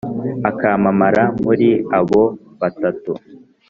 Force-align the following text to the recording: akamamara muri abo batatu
akamamara 0.49 1.23
muri 1.43 1.69
abo 1.97 2.21
batatu 2.59 3.11